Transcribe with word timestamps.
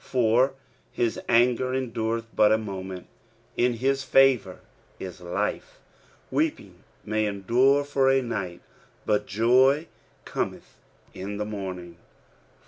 5 0.03 0.09
For 0.09 0.53
his 0.91 1.19
anger 1.29 1.73
endarcth 1.73 2.25
but 2.35 2.51
a 2.51 2.57
moment; 2.57 3.05
in 3.55 3.73
his 3.73 4.03
favour 4.03 4.61
is 4.97 5.21
life: 5.21 5.77
weeping 6.31 6.83
may 7.05 7.27
endure 7.27 7.83
for 7.83 8.09
a 8.09 8.23
night, 8.23 8.61
but 9.05 9.27
joy 9.27 9.85
cometh 10.25 10.75
in 11.13 11.37
the 11.37 11.45
morning. 11.45 11.97